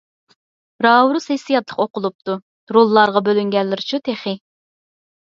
[0.83, 2.37] راۋرۇس ھېسسىياتلىق ئوقۇلۇپتۇ.
[2.77, 4.33] روللارغا بۆلۈنگەنلىرىچۇ تېخى!